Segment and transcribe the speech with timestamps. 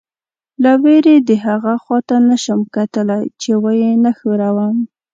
[0.51, 4.77] زه له وېرې دهغه خوا ته نه شم کتلی چې ویې نه ښوروم.